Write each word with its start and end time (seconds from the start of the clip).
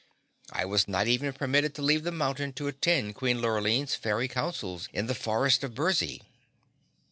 I 0.51 0.65
was 0.65 0.87
not 0.87 1.05
even 1.05 1.31
permitted 1.31 1.75
to 1.75 1.83
leave 1.83 2.01
the 2.01 2.11
mountain 2.11 2.53
to 2.53 2.67
attend 2.67 3.13
Queen 3.13 3.39
Lurline's 3.39 3.93
fairy 3.93 4.27
councils 4.27 4.89
in 4.91 5.05
the 5.05 5.13
Forest 5.13 5.63
of 5.63 5.75
Burzee." 5.75 6.23